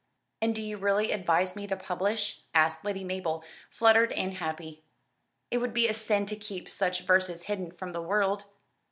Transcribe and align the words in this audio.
"And 0.41 0.55
do 0.55 0.63
you 0.63 0.77
really 0.77 1.11
advise 1.11 1.55
me 1.55 1.67
to 1.67 1.75
publish?" 1.75 2.41
asked 2.55 2.83
Lady 2.83 3.03
Mabel, 3.03 3.43
fluttered 3.69 4.11
and 4.13 4.33
happy. 4.33 4.81
"It 5.51 5.59
would 5.59 5.75
be 5.75 5.87
a 5.87 5.93
sin 5.93 6.25
to 6.25 6.35
keep 6.35 6.67
such 6.67 7.01
verses 7.05 7.43
hidden 7.43 7.69
from 7.71 7.91
the 7.91 8.01
world." 8.01 8.45